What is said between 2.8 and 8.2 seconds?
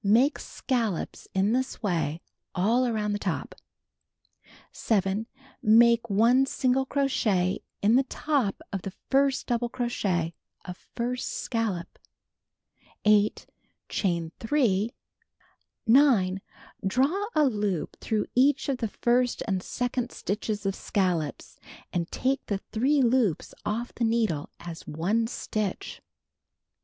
around the top. 7. Make 1 single crochet in the